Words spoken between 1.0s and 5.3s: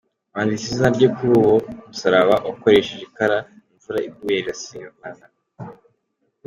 kuri uwo musaraba bakoresheje ikara, imvura iguye rirasibama.